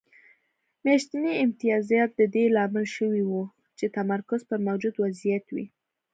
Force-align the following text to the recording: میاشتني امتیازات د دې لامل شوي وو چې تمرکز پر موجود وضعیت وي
میاشتني 0.83 1.31
امتیازات 1.43 2.09
د 2.15 2.21
دې 2.35 2.45
لامل 2.55 2.85
شوي 2.95 3.23
وو 3.25 3.43
چې 3.77 3.85
تمرکز 3.97 4.41
پر 4.49 4.59
موجود 4.67 4.95
وضعیت 5.03 5.45
وي 5.55 5.65